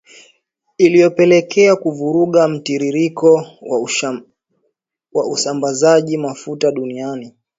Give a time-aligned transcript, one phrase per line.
[0.77, 3.47] iliyopelekea kuvuruga mtiririko
[5.13, 7.33] wa usambazaji mafuta duniani